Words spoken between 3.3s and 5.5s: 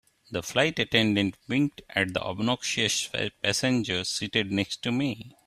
passenger seated next to me.